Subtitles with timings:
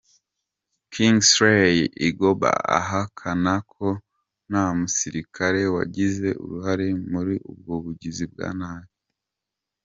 [0.93, 2.31] Kingsley Egbo
[2.79, 3.87] ahakana ko
[4.49, 8.89] nta musirikare wagize uruhare muri ubwo bugizi bwa nabi.